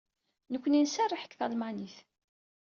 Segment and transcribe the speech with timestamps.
[0.51, 1.95] Nekkni nserreḥ deg talmanit.